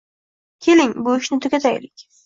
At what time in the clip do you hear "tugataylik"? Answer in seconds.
1.47-2.09